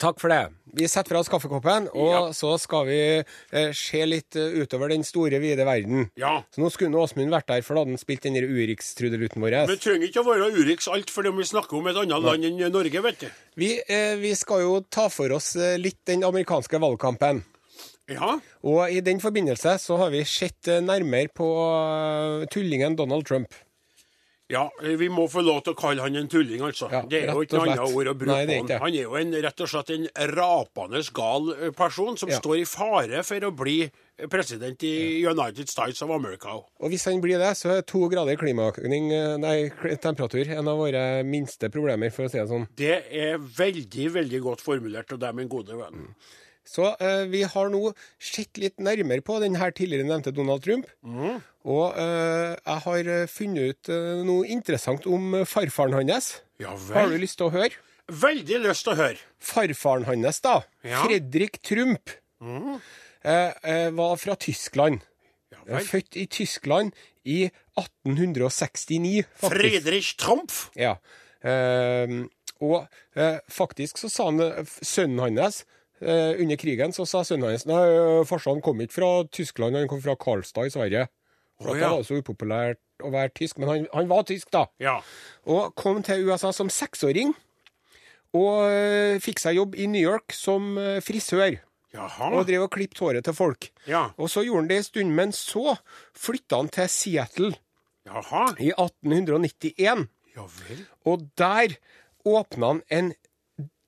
[0.02, 0.42] Takk for det.
[0.76, 2.22] Vi setter fra oss kaffekoppen, og Ja.
[2.36, 6.10] så skal vi eh, se litt eh, utover den store, vide verden.
[6.20, 6.42] Ja.
[6.52, 9.56] Så nå skulle Åsmund vært der, for da hadde han spilt den Urix-trudeluten vår.
[9.64, 12.46] Men det trenger ikke å være Urix alt om vi snakker om et annet land
[12.46, 13.28] enn Norge, vet du.
[13.56, 17.44] Vi, eh, vi skal jo ta for oss eh, litt den amerikanske valgkampen.
[18.12, 18.36] Ja.
[18.62, 23.54] Og i den forbindelse så har vi sett eh, nærmere på eh, tullingen Donald Trump.
[24.54, 26.86] Ja, vi må få lov til å kalle han en tulling, altså.
[26.94, 28.82] Ja, det er jo ikke noe annet ord å bruke Nei, på han.
[28.84, 30.06] Han er jo en, rett og slett en
[30.36, 32.38] rapende gal eh, person som Ja.
[32.38, 33.90] står i fare for å bli
[34.30, 34.94] president i
[35.26, 36.60] United States of America.
[36.80, 39.58] Og hvis han blir det, så er to grader klimaøkning, eh, nei,
[39.98, 42.70] temperatur, en av våre minste problemer, for å si det sånn.
[42.78, 46.12] Det er veldig, veldig godt formulert og det er min gode venn.
[46.66, 50.88] Så eh, vi har nå sett litt nærmere på den her tidligere nevnte Donald Trump.
[51.66, 56.32] Og eh, jeg har eh, funnet ut eh, noe interessant om eh, farfaren hans.
[56.62, 57.74] Ja Har du lyst til å høre?
[58.10, 59.18] Veldig lyst til å høre.
[59.42, 61.04] Farfaren hans, da, Ja.
[61.06, 62.10] Fredrik Trump,
[62.42, 65.02] eh, eh, var fra Tyskland.
[65.66, 65.80] Ja.
[65.82, 66.94] Født i Tyskland
[67.26, 67.48] i
[67.78, 69.56] 1869, faktisk.
[69.56, 70.68] Friedrich Trumpf.
[70.78, 70.98] Ja.
[72.62, 72.86] Og
[73.52, 74.42] faktisk så sa han,
[74.86, 75.64] sønnen hans
[76.02, 79.92] eh, under krigen så sa sønnen hans Nei, eh, farsan kom ikke fra Tyskland, han
[79.92, 81.08] kom fra Karlstad i Sverige.
[81.62, 81.88] For oh, ja.
[81.88, 84.66] Det var så upopulært å være tysk, men han, han var tysk, da.
[84.82, 84.98] Ja.
[85.48, 87.34] Og kom til USA som seksåring.
[88.36, 91.62] Og eh, fikk seg jobb i New York som eh, frisør.
[91.96, 92.32] Jaha.
[92.36, 93.70] Og drev og klippet håret til folk.
[93.88, 94.10] Ja.
[94.20, 95.78] Og så gjorde han det en stund, men så
[96.12, 97.54] flytta han til Seattle
[98.08, 98.50] Jaha.
[98.60, 100.10] i 1891.
[100.36, 100.82] Ja vel.
[101.08, 101.78] Og der
[102.28, 103.14] åpna han en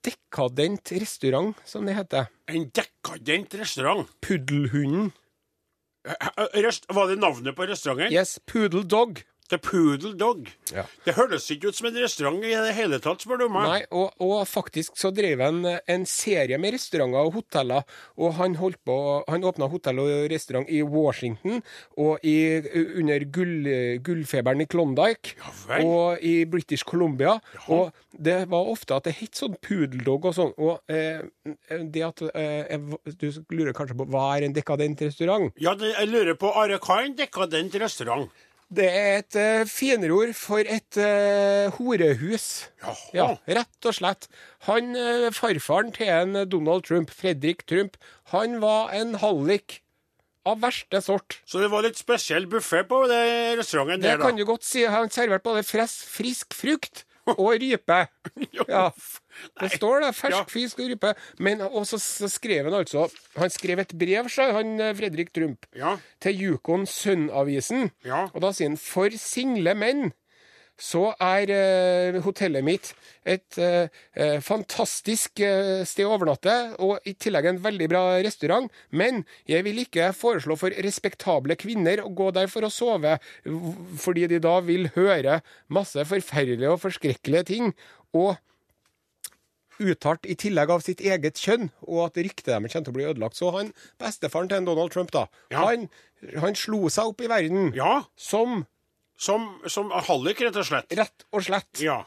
[0.08, 2.28] dekadent restaurant, som det heter.
[2.48, 4.08] En dekadent restaurant.
[4.24, 5.12] Puddelhunden.
[6.88, 8.14] Var det navnet på restauranten?
[8.14, 9.22] Yes, Poodle Dog.
[9.48, 10.50] The Poodle Dog.
[10.74, 10.84] Ja.
[11.06, 13.68] Det høres ikke ut som en restaurant i det hele tatt, spør du meg.
[13.68, 17.86] Nei, og, og faktisk så drev han en serie med restauranter og hoteller.
[18.20, 21.62] Og han holdt på Han åpna hotell og restaurant i Washington
[22.00, 22.36] og i,
[23.00, 23.68] under gull,
[24.04, 25.36] gullfeberen i Klondyke.
[25.38, 27.38] Ja og i British Columbia.
[27.68, 30.52] Og det var ofte at det het sånn Poodle Dog og sånn.
[30.58, 31.22] Og eh,
[31.92, 32.76] det at eh,
[33.18, 35.50] Du lurer kanskje på hva er en dekadent restaurant?
[35.60, 38.28] Ja, det, jeg lurer på, Are, hva er en dekadent restaurant?
[38.68, 42.68] Det er et uh, finord for et uh, horehus.
[42.82, 43.06] Jaha.
[43.16, 43.28] Ja,
[43.60, 44.28] rett og slett.
[44.68, 47.96] Han, uh, Farfaren til en Donald Trump, Fredrik Trump,
[48.34, 49.80] han var en hallik
[50.48, 51.40] av verste sort.
[51.48, 54.28] Så det var litt spesiell buffé på restauranten Det der, da?
[54.28, 54.84] kan du godt si.
[54.88, 57.06] Han serverte både fres, frisk frukt
[57.38, 57.98] og rype.
[58.68, 58.88] Ja.
[59.60, 60.12] Det står det.
[60.18, 61.12] Fersk fisk og rype.
[61.38, 61.98] Men og så
[62.30, 63.06] skrev han altså
[63.38, 65.96] Han skrev et brev, sa han eh, Fredrik Trump, Ja.
[66.20, 67.90] til Yukon Sønn-avisen.
[68.06, 68.26] Ja.
[68.32, 70.10] Og da sier han for single menn
[70.78, 72.92] så er eh, hotellet mitt
[73.26, 78.70] et eh, eh, fantastisk sted å overnatte, og i tillegg en veldig bra restaurant.
[78.94, 83.18] Men jeg vil ikke foreslå for respektable kvinner å gå der for å sove,
[83.98, 85.40] fordi de da vil høre
[85.74, 87.72] masse forferdelige og forskrekkelige ting.
[88.16, 88.36] Og
[89.78, 93.06] uttalt i tillegg av sitt eget kjønn, og at ryktet deres kommer til å bli
[93.10, 93.38] ødelagt.
[93.38, 95.66] Så han, bestefaren til Donald Trump, da, Ja.
[95.68, 95.88] han,
[96.38, 98.02] han slo seg opp i verden ja.
[98.16, 98.64] som
[99.18, 100.92] Som, som hallik, rett og slett.
[100.94, 101.80] rett og slett.
[101.82, 102.04] Ja.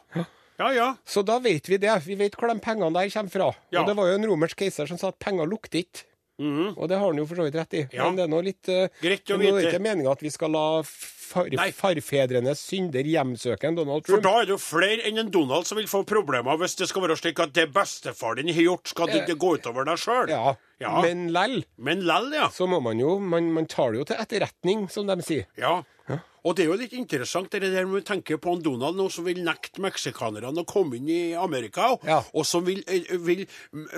[0.60, 0.86] Ja, ja.
[1.04, 1.92] Så da vet vi det.
[2.06, 3.50] Vi vet hvor de pengene der kommer fra.
[3.72, 3.82] Ja.
[3.82, 6.06] Og det var jo en romersk keiser som sa at penger lukter ikke.
[6.42, 7.82] Og det har han jo for så vidt rett i.
[7.94, 8.06] Ja.
[8.08, 10.30] Men det er nå litt uh, Greit å er det er ikke meninga at vi
[10.32, 11.46] skal la far,
[11.76, 14.16] farfedrenes synder hjemsøke en Donald Trump.
[14.16, 16.88] For da er det jo flere enn en Donald som vil få problemer hvis det
[16.90, 20.02] skal være slik at det bestefar din har gjort, skal det ikke gå utover deg
[20.02, 20.32] sjøl.
[20.32, 20.96] Ja, Ja.
[21.04, 22.48] men lell Men lell, ja.
[22.50, 25.46] så må man jo man, man tar det jo til etterretning, som de sier.
[25.60, 25.76] Ja.
[26.10, 26.18] Ja.
[26.44, 29.08] Og det er jo litt interessant det der når vi tenker på en Donald nå
[29.12, 32.22] som vil nekte meksikanerne å komme inn i Amerika, Ja.
[32.34, 33.46] og som vil, eh, vil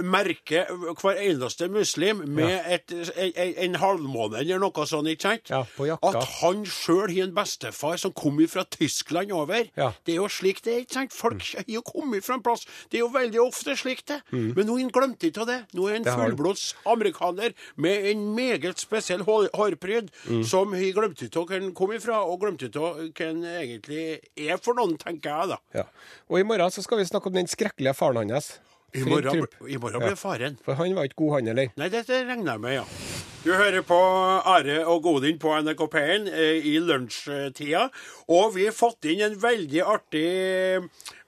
[0.02, 0.64] merke
[1.00, 5.50] hver eneste muslim med et, en, en halvmåne eller noe sånt, ikke sant?
[5.52, 6.10] Ja, på jakka.
[6.20, 9.68] At han sjøl har en bestefar som kom fra Tyskland over.
[9.78, 9.92] Ja.
[10.04, 11.12] Det er jo slik det er, ikke sant?
[11.14, 12.64] Folk har jo kommet fra en plass.
[12.90, 14.20] Det er jo veldig ofte slik det.
[14.32, 15.60] Men nå har han glemt ikke av det.
[15.74, 16.10] Nå er han Mm.
[16.14, 16.30] Han.
[16.36, 20.44] fullblods amerikaner med en meget spesiell hår, hårpryd, Mm.
[20.44, 23.42] som har glemt ut av hvor han kom ifra, og glemt ut av hva han
[23.54, 24.04] egentlig
[24.36, 25.58] er for noen, tenker jeg da.
[25.80, 25.88] Ja.
[26.30, 28.56] Og i morgen så skal vi snakke om den skrekkelige faren hans.
[28.94, 30.58] I morgen, i morgen blir faren.
[30.62, 31.74] For han var ikke god, han heller.
[31.80, 33.13] Nei, dette regner jeg med, ja.
[33.44, 33.96] Du hører på
[34.48, 37.90] Are og Godin på NRK P1 eh, i lunsjtida.
[38.32, 40.28] Og vi har fått inn en veldig artig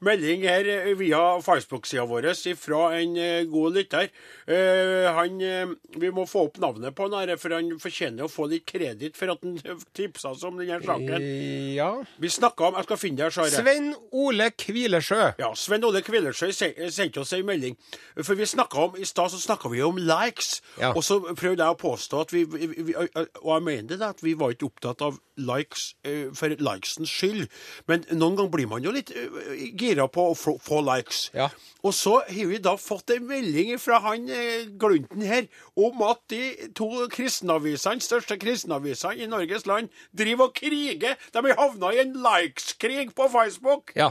[0.07, 4.09] melding her eh, via Facebook-sida vår fra en eh, god lytter.
[4.49, 8.31] Eh, han, eh, vi må få opp navnet på han, Are, for han fortjener å
[8.33, 9.61] få litt kreditt for at han
[10.01, 11.29] tipsa oss om denne saken.
[11.77, 11.91] Ja.
[12.17, 13.53] Vi snakka om Jeg skal finne det, Sare.
[13.53, 15.21] Sven Ole Kvilesjø.
[15.43, 17.77] Ja, Sven Ole Kvilesjø sendte oss en melding.
[18.23, 20.63] For vi snakket om, I stad så snakka vi om likes.
[20.81, 20.95] Ja.
[20.97, 24.23] Og så prøvde jeg å påstå at vi, vi, vi Og jeg mener det, at
[24.23, 27.47] vi var ikke opptatt av likes eh, for likesens skyld.
[27.89, 31.27] Men noen ganger blir man jo litt eh, gira på å få, likes.
[31.37, 31.49] Ja.
[31.87, 35.47] Og så har vi da fått en melding fra han eh, Glunten her
[35.79, 41.17] om at de to kristenavisene, største kristenavisene i Norges land, driver og kriger.
[41.35, 43.93] De har havna i en likes-krig på Facebook.
[43.99, 44.11] Ja.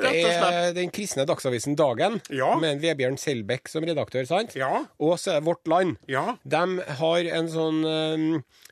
[0.00, 2.54] Det er den kristne dagsavisen Dagen, Ja.
[2.60, 4.54] med Vebjørn Selbekk som redaktør, sant?
[4.58, 4.84] Ja.
[5.00, 5.96] Og så er det Vårt Land.
[6.10, 6.36] Ja.
[6.44, 6.64] De
[7.00, 7.80] har en sånn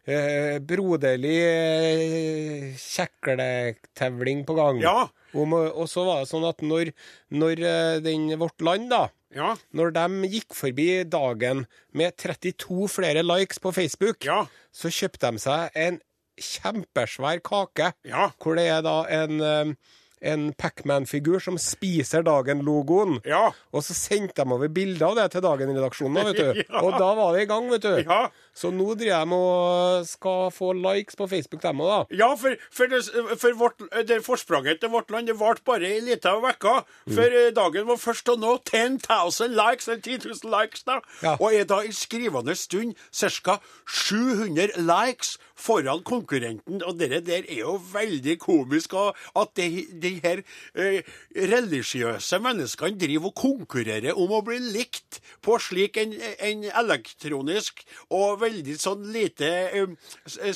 [0.09, 4.81] eh, broderlig eh, kjekletevling på gang.
[4.83, 5.07] Ja.
[5.37, 6.91] Om, og så var det sånn at når,
[7.37, 9.51] når eh, den Vårt Land da Ja.
[9.77, 14.47] Når de gikk forbi dagen med 32 flere likes på Facebook, Ja.
[14.73, 15.99] så kjøpte de seg en
[16.41, 18.31] kjempesvær kake, Ja.
[18.41, 19.77] hvor det er da en,
[20.21, 23.19] en Pacman-figur som spiser Dagen-logoen.
[23.29, 23.49] Ja.
[23.73, 26.47] Og så sendte de over bilder av det til Dagen-redaksjonen, vet du.
[26.69, 26.83] Ja.
[26.85, 27.95] Og da var det i gang, vet du.
[28.03, 28.29] Ja.
[28.57, 32.19] Så nå driver de og skal få likes på Facebook, dem òg, da.
[32.19, 33.01] Ja, for, for, det,
[33.41, 36.75] for vårt, det forspranget til vårt land det varte bare ei lita uke.
[37.09, 37.55] For mm.
[37.57, 41.01] dagen var først å nå 10 000 likes, eller 10 000 likes, da.
[41.39, 43.59] Og er da i skrivende stund ca.
[43.87, 46.83] 700 likes foran konkurrenten.
[46.85, 48.95] Og det der er jo veldig komisk,
[49.39, 50.43] at at de, de her
[50.75, 51.05] eh,
[51.53, 58.41] religiøse menneskene driver og konkurrerer om å bli likt på slik en, en elektronisk og
[58.43, 59.51] veldig sånn lite
[59.83, 59.97] um,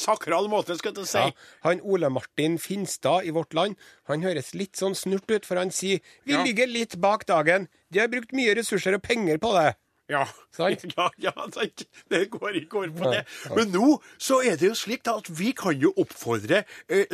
[0.01, 1.23] sakral måte, skal jeg si.
[1.29, 1.31] Ja.
[1.69, 3.79] Han Ole Martin Finstad i Vårt Land
[4.11, 6.43] han høres litt sånn snurt ut, for han sier vi Ja.
[6.43, 7.69] ligger litt bak dagen.
[7.93, 9.73] De har brukt mye ressurser og penger på det.
[10.11, 10.27] Ja.
[10.53, 10.83] Sant?
[10.97, 11.33] ja, ja.
[12.11, 13.23] Det går ikke går på det.
[13.57, 17.07] Men nå så er det jo slik da at vi kan jo oppfordre eh,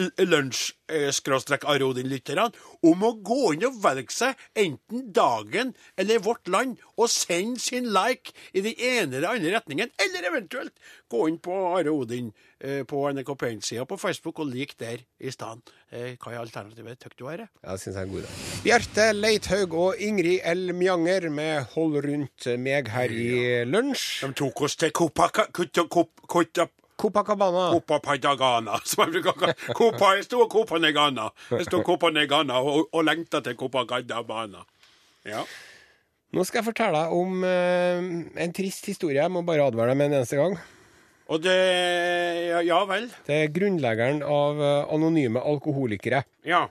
[0.88, 2.48] lunsj-arodin-lytterne
[2.88, 7.88] om å gå inn og velge seg enten Dagen eller Vårt Land og sende sin
[7.94, 10.74] like i den ene eller andre retningen, eller eventuelt
[11.10, 15.30] gå inn på Are Odin eh, på NRK Paint-sida på Facebook og lik der i
[15.32, 15.72] stedet.
[15.90, 17.44] Eh, hva er alternativet, tykker du?
[17.62, 18.32] Ja, det syns jeg er god idé.
[18.66, 20.72] Bjarte Leithaug og Ingrid L.
[20.76, 23.28] Mjanger med Hold rundt meg her i
[23.68, 24.24] lunsj.
[24.26, 25.48] De tok oss til Kopaka...
[25.54, 27.68] Kop- Kutta- Copacabana.
[27.76, 32.88] Copapadagana, som jeg bruker å kalle Copa, Jeg sto Copa Copanegana Jeg sto Copanegana og,
[32.92, 34.64] og lengta til Copacabana.
[35.28, 35.44] Ja.
[36.34, 38.08] Nå skal jeg fortelle deg om eh,
[38.44, 39.22] en trist historie.
[39.22, 40.58] Jeg må bare advare deg med en eneste gang.
[41.28, 41.56] Og det
[42.48, 43.08] Ja, ja vel.
[43.26, 46.24] Det er grunnleggeren av eh, Anonyme alkoholikere.
[46.48, 46.66] Ja.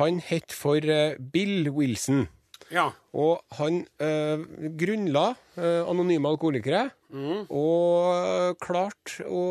[0.00, 2.26] Han het for eh, Bill Wilson.
[2.72, 2.90] Ja.
[3.16, 4.42] Og han eh,
[4.76, 9.42] grunnla eh, Anonyme Alkoholikere, og klarte å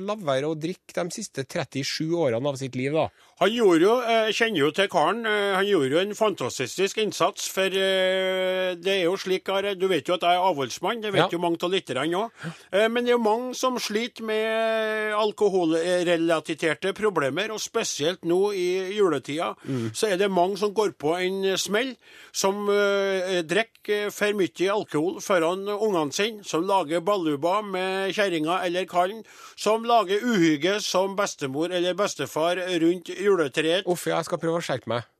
[0.00, 3.04] la være å drikke de siste 37 årene av sitt liv, da.
[3.42, 7.46] Han gjorde jo, jeg kjenner jo til karen, eh, han gjorde jo en fantastisk innsats,
[7.52, 11.26] for eh, det er jo slik, du vet jo at jeg er avholdsmann, det vet
[11.26, 11.28] Ja.
[11.36, 12.48] jo mange av lytterne òg.
[12.90, 19.52] Men det er jo mange som sliter med alkoholrelaterte problemer, og spesielt nå i juletida,
[19.94, 21.94] så er det mange som går på en smell,
[22.34, 23.03] som eh,
[23.48, 29.24] drikker for mye alkohol foran ungene sine, som lager baluba med kjerringa eller kallen,
[29.56, 33.86] som lager uhygge som bestemor eller bestefar rundt juletreet.
[33.86, 35.13] Uff, jeg skal prøve å skjerpe meg.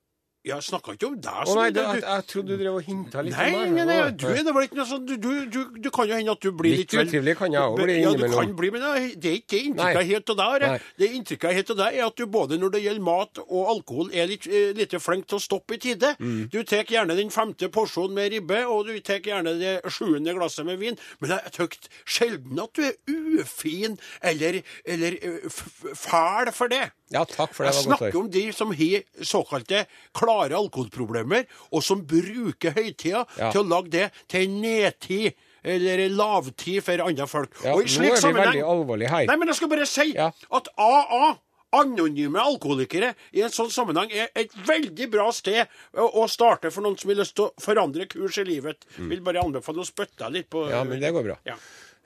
[0.45, 1.47] Jeg snakka ikke om deg.
[1.49, 3.71] Å nei, det- jeg, jeg trodde du drev og hinta litt nei, om meg.
[3.75, 6.35] nei, nei, du det vel ikke noe sånn du, du, du, du kan jo hende
[6.37, 8.21] at du blir Litt litt vel- utrivelig kan jeg også bli innimellom.
[8.21, 10.85] Ja, du kan bli, men det er ikke det inntrykket jeg har av deg.
[11.01, 13.71] Det inntrykket jeg har av deg, er at du både når det gjelder mat og
[13.73, 16.13] alkohol, er litt, eh, litt flink til å stoppe i tide.
[16.21, 16.51] Mm.
[16.53, 20.67] Du tar gjerne den femte porsjonen med ribbe, og du tar gjerne det sjuende glasset
[20.69, 22.95] med vin, men jeg tykt sjelden at du er
[23.41, 25.49] ufin eller, eller eh,
[25.97, 26.91] fæl for det.
[27.13, 27.75] Ja, takk for det.
[27.75, 32.03] Jeg det var godt snakker å om de som har såkalte klare alkoholproblemer, og som
[32.07, 33.51] bruker høytida Ja.
[33.53, 37.51] til å lage det til en nedtid eller en lavtid for andre folk.
[37.65, 39.27] Ja, Og i nå er vi sammenheng- veldig alvorlige her.
[39.27, 40.31] Nei, men jeg skal bare si Ja.
[40.51, 41.39] at AA
[41.75, 46.97] Anonyme alkoholikere i en sånn sammenheng er et veldig bra sted å starte for noen
[46.99, 48.85] som vil lyst til å forandre kurs i livet.
[48.97, 50.71] Vil bare anbefale å spytte litt på Mm.
[50.71, 51.37] Ja, men det går bra.
[51.45, 51.57] Ja.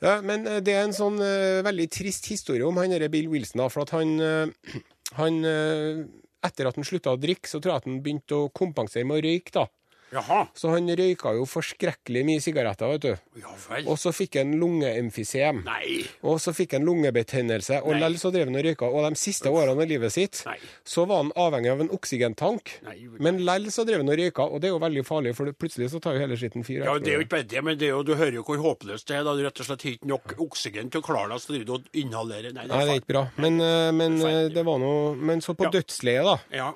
[0.05, 3.63] Ja, men eh, det er en sånn uh, veldig trist historie om han Bill Wilson.
[3.65, 4.79] da, For at han, uh,
[5.19, 6.07] han uh,
[6.47, 9.19] Etter at han slutta å drikke, så tror jeg at han begynte å kompensere med
[9.19, 9.51] å røyke.
[9.57, 9.67] da.
[10.13, 10.47] Jaha.
[10.57, 13.41] Så han røyka jo forskrekkelig mye sigaretter, vet du.
[13.43, 13.89] Ja vel.
[13.93, 15.63] Og så fikk han lungeemfysem.
[15.67, 16.05] Nei.
[16.25, 18.89] Og så fikk han lungebetennelse, og lell så drev han og røyka.
[18.89, 20.57] Og de siste årene av livet sitt Nei.
[20.89, 22.73] så var han avhengig av en oksygentank.
[22.89, 22.97] Nei.
[23.21, 25.91] Men lell så drev han og røyka, og det er jo veldig farlig, for plutselig
[25.93, 26.85] så tar jo hele skitten fyr.
[26.89, 26.97] Ja.
[26.99, 29.09] Det er jo ikke bare det, men det er jo, du hører jo hvor håpløst
[29.13, 29.25] det er.
[29.29, 31.73] da Du rett og slett ikke nok oksygen til å klare deg, så driver du
[31.79, 32.53] og inhalerer.
[32.57, 33.25] Nei, det Nei, det er er ikke bra.
[33.37, 35.71] Men, eh, men det, det var noe Men så på Ja.
[35.79, 36.73] dødsleiet, da, Ja.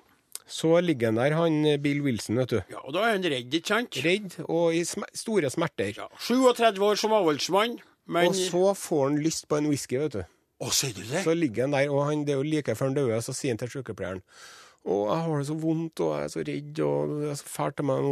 [0.52, 2.58] Så ligger han der, han eh, Bill Wilson, vet du.
[2.72, 3.98] ja, og da er han redd, ikke sant?
[4.04, 5.94] Redd og i sm store smerter.
[5.96, 6.08] Ja.
[6.28, 7.78] 37 år som avholdsmann,
[8.12, 10.24] men Og så får han lyst på en whisky, vet du.
[10.62, 11.22] Å, sier du det?
[11.24, 13.54] Så ligger han der, og han, det er jo like før han dør, så sier
[13.56, 14.20] han til sykepleieren
[14.82, 17.50] å, jeg har det så vondt, og jeg er så redd, og det er så
[17.52, 18.06] fælt av meg,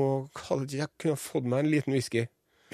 [0.47, 2.23] hadde ikke jeg kunne fått meg en liten whisky.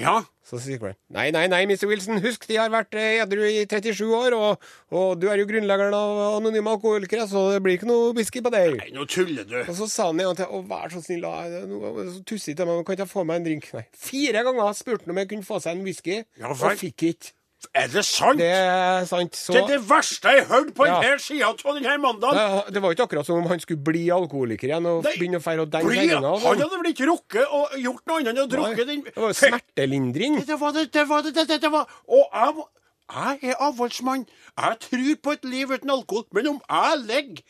[0.01, 0.19] Ja.
[0.47, 1.89] Så sier sykepleieren nei, nei, nei, Mr.
[1.91, 5.47] Wilson, husk, de har vært eh, edru i 37 år, og, og du er jo
[5.49, 8.77] grunnleggeren av Anonyme Alkoholikere, så det blir ikke noe whisky på deg.
[8.79, 9.57] Nei, nå tuller du.
[9.65, 12.85] Og så sa han igjen til å vær så snill, da, så tussig til meg,
[12.87, 13.71] kan ikke jeg få meg en drink?
[13.75, 13.87] Nei.
[14.07, 17.35] Fire ganger spurte han om jeg kunne få seg en whisky, Ja, og fikk ikke.
[17.77, 18.39] Er det sant?
[18.39, 19.33] Det er sant.
[19.37, 21.01] Så Det er det verste jeg har hørt på Ja.
[21.01, 22.37] denne sida av denne mandagen.
[22.67, 25.43] det, det var ikke akkurat som om han skulle bli alkoholiker igjen og begynne å
[25.45, 26.33] feire og denge sengene.
[26.45, 29.33] han hadde vel ikke rukket å gjort noe annet enn å drukke den Det var
[29.33, 30.39] jo smertelindring.
[30.47, 32.67] Det var det, det var det, det, var Og jeg,
[33.15, 34.27] jeg er avholdsmann.
[34.59, 36.25] Jeg tror på et liv uten alkohol.
[36.33, 37.43] Men om jeg ligger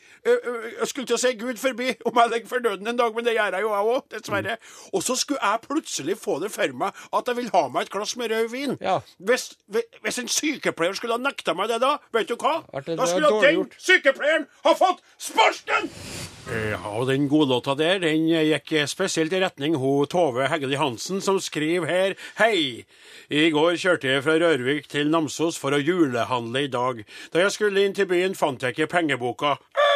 [0.81, 3.25] Jeg skulle til å si Gud forbi om jeg ligger for døden en dag, men
[3.25, 4.57] det gjør jeg jo, jeg òg, dessverre.
[4.93, 7.93] Og så skulle jeg plutselig få det for meg at jeg vil ha meg et
[7.95, 8.77] glass med rød vin.
[8.81, 8.99] Ja.
[9.17, 9.47] Hvis,
[10.03, 12.59] hvis en sykepleier skulle ha nekta meg det da, vet du hva?
[12.83, 13.77] Det- Da skulle den gjort.
[13.79, 15.89] sykepleieren ha fått sparken!
[16.47, 21.39] Ja, og den godlåta der, den gikk spesielt i retning ho Tove Heggeli Hansen, som
[21.43, 22.85] skriver her Hei!
[23.29, 26.99] I går kjørte jeg fra Rørvik til Namsos for å julehandle i dag.
[27.31, 29.53] Da jeg skulle inn til byen, fant jeg ikke pengeboka.
[29.79, 29.93] Ah!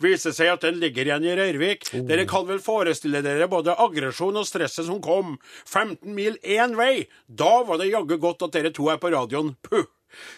[0.00, 1.90] Viser seg at den ligger igjen i Rørvik.
[2.08, 5.36] Dere kan vel forestille dere både aggresjon og stresset som kom.
[5.68, 7.04] 15 mil én vei!
[7.28, 9.52] Da var det jaggu godt at dere to er på radioen.
[9.66, 9.84] Puh!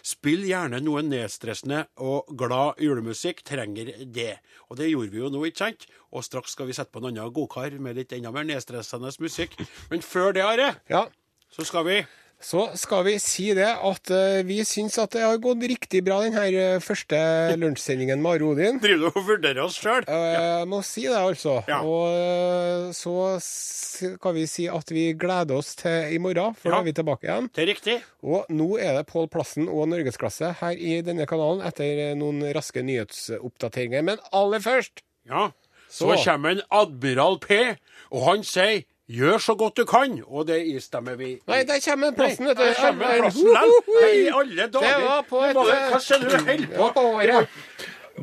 [0.03, 4.33] Spill gjerne noe nedstressende og glad julemusikk, trenger det.
[4.73, 5.87] Og det gjorde vi jo nå, ikke sant?
[6.11, 9.55] Og straks skal vi sette på en annen godkar med litt enda mer nedstressende musikk.
[9.93, 11.05] Men før det, Are, Ja.
[11.55, 12.01] så skal vi
[12.41, 16.21] Så skal vi si det at eh, vi syns at det har gått riktig bra,
[16.23, 17.19] den her eh, første
[17.59, 18.79] lunsjsendingen med Are Odin.
[18.79, 20.07] du og vurdere oss sjøl.
[20.07, 21.57] Jeg må si det, altså.
[21.67, 21.81] Ja.
[21.83, 26.79] Og eh, så skal vi si at vi gleder oss til i morgen, for da
[26.79, 27.49] er vi tilbake igjen.
[27.59, 27.97] Det er riktig.
[28.23, 32.39] Og nå er det Pål Plassen og Norgesklasse her i denne kanalen etter eh, noen
[32.55, 34.07] raske nyhetsoppdateringer.
[34.13, 35.51] Men aller først Ja.
[35.91, 36.23] Så, Så.
[36.31, 37.57] kommer en Admiral P,
[38.13, 41.41] og han sier 'gjør så godt du kan', og det istemmer vi.
[41.49, 42.63] Nei, der kommer plassen, vet du.
[42.63, 43.53] Der kommer plassen.
[43.53, 44.99] Nei, I alle dager.
[44.99, 46.93] Det var på et, hva- skjer du holder på?
[46.93, 47.49] på året?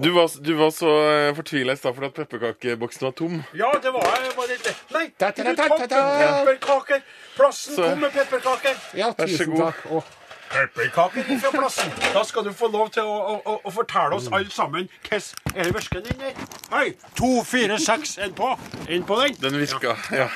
[0.03, 0.91] Du var, du var så
[1.35, 3.37] fortvila i stad fordi at pepperkakeboksen var tom.
[3.55, 4.33] Ja, det var jeg.
[4.35, 7.01] Var det, nei, du tok pepperkaker.
[7.37, 8.75] Plassen kom med pepperkaker.
[8.99, 9.79] Ja, tusen takk.
[9.87, 10.03] takk.
[10.55, 11.91] Å, Pepperkaker fra plassen.
[12.13, 15.55] Da skal du få lov til å, å, å, å fortelle oss alle sammen hvordan
[15.55, 16.37] er det værsken din der.
[16.71, 18.53] Hei, to, fire, seks, en på.
[18.91, 19.35] Inn på den.
[19.41, 20.29] Den virka, ja.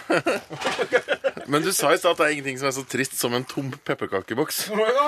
[1.50, 3.46] Men du sa i stad at det er ingenting som er så trist som en
[3.48, 4.62] tom pepperkakeboks.
[4.70, 5.08] Ja,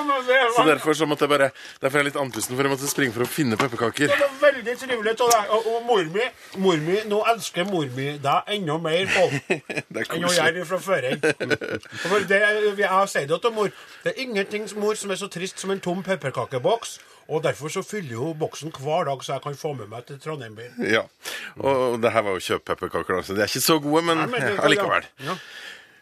[0.55, 1.49] Så derfor så måtte jeg bare
[1.81, 4.11] Derfor er jeg litt andpusten, for jeg måtte springe for å finne pepperkaker.
[4.11, 5.51] det var veldig trivelig av deg.
[5.57, 6.27] Og, og mor mi,
[6.63, 9.27] mor mi, nå elsker mor mi deg enda mer på
[10.01, 11.09] er enn hun gjør fra før.
[12.31, 12.41] Det,
[12.79, 13.71] jeg sier det til mor.
[14.03, 16.99] Det er ingenting mor som er så trist som en tom pepperkakeboks.
[17.31, 20.17] Og derfor så fyller hun boksen hver dag, så jeg kan få med meg til
[20.19, 20.69] Trondheim by.
[20.89, 21.03] Ja.
[21.61, 24.41] Og det her var jo kjøpepepperkaker, så de er ikke så gode, men Nei, men
[24.49, 25.05] det- allikevel.
[25.27, 25.37] Ja.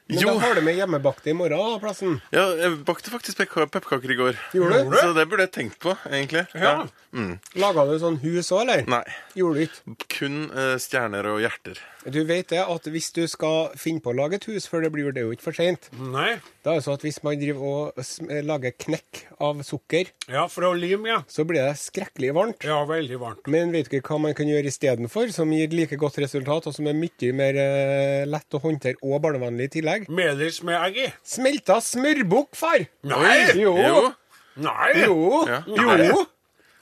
[0.10, 0.32] Men Jo.
[0.34, 2.16] da har du med hjemmebakte i morgen, da, plassen.
[2.34, 4.40] Ja, jeg bakte faktisk pepperkaker i går.
[4.58, 4.96] Gjorde du?
[4.98, 6.48] Så det burde jeg tenkt på, egentlig.
[6.58, 6.88] Ja.
[7.62, 8.88] Laga du sånn hus òg, eller?
[8.90, 9.04] Nei.
[9.38, 10.08] Gjorde du ikke?
[10.16, 11.78] Kun uh, stjerner og hjerter.
[12.08, 14.92] Du vet det at hvis du skal finne på å lage et hus, for det
[14.94, 15.90] blir det jo ikke for seint.
[15.92, 20.72] Da er det sånn at hvis man driver og lager knekk av sukker, Ja, fra
[20.78, 21.20] lim, ja.
[21.28, 22.64] så blir det skrekkelig varmt.
[22.64, 23.44] Ja, veldig varmt.
[23.52, 26.76] Men vet du ikke hva man kan gjøre istedenfor, som gir like godt resultat, og
[26.76, 30.08] som er mye mer eh, lett å håndtere og barnevennlig i tillegg?
[30.10, 31.12] Melis med egg i.
[31.36, 32.88] Smelta smørbukk, far!
[33.04, 33.38] Nei!
[33.60, 33.76] Jo!
[33.76, 34.04] Jo.
[34.64, 34.92] Nei!
[35.04, 35.20] Jo!
[35.52, 35.64] Ja.
[35.68, 36.26] Jo!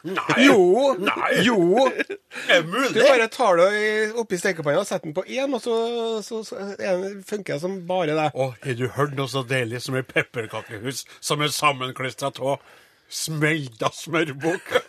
[0.05, 0.45] Nei!
[0.45, 0.93] Jo!
[1.01, 1.31] Nei!
[1.43, 1.57] Jo!
[2.53, 2.93] Er mulig.
[2.93, 3.71] Du bare tar det
[4.21, 5.77] oppi stekepanna og setter den på én, og så,
[6.23, 8.27] så, så er funker det som bare det.
[8.37, 12.61] Å, har du hørt noe så deilig som et pepperkakehus som er sammenklistra av
[13.09, 14.75] smelta smørbukk?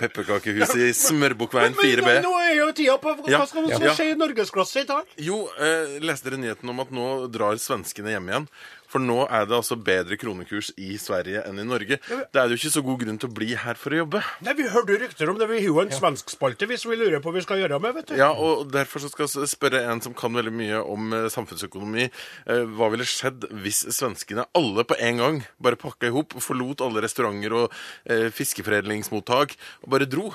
[0.00, 2.12] Pepperkakehuset i Smørbukkveien 4B.
[2.24, 3.92] Nå er jo tida på Hva skal vi Ja.
[3.94, 5.08] skje i norgesklasse i dag?
[5.20, 8.46] Jo, eh, leste dere nyheten om at nå drar svenskene hjem igjen?
[8.90, 12.00] For nå er det altså bedre kronekurs i Sverige enn i Norge.
[12.10, 14.22] Det er jo ikke så god grunn til å bli her for å jobbe.
[14.42, 15.46] Nei, Vi hørte rykter om det.
[15.50, 18.10] Vi har jo en svenskspalte hvis vi lurer på hva vi skal gjøre med, vet
[18.10, 18.16] du.
[18.18, 22.08] Ja, og Derfor så skal jeg spørre en som kan veldig mye om eh, samfunnsøkonomi.
[22.50, 26.82] Eh, hva ville skjedd hvis svenskene alle på en gang bare pakka i hop, forlot
[26.86, 27.78] alle restauranter og
[28.10, 30.30] eh, fiskeforedlingsmottak og bare dro?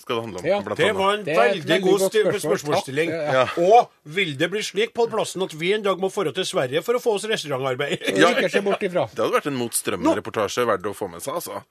[0.00, 0.46] Skal det handle om.
[0.46, 2.40] Ja, blant Det var en Det veldig veldig god spørsmål.
[2.46, 3.10] spørsmålsstilling.
[3.10, 3.46] Ja.
[3.58, 6.82] Og vil det bli slik på plassen at vi en dag må dra til Sverige
[6.86, 7.85] for å få oss restaurantarbeid?
[8.22, 8.32] Ja.
[8.66, 9.06] Bort ifra.
[9.12, 11.62] Det hadde vært en motstrømmende-reportasje verdt å få med seg, altså.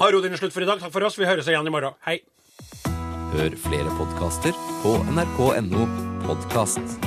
[0.00, 0.80] Har Odin slutt for i dag.
[0.80, 1.18] Takk for oss.
[1.20, 1.96] Vi høres igjen i morgen.
[2.06, 2.20] Hei.
[3.32, 5.88] Hør flere podkaster på nrk.no
[6.26, 7.00] podkast.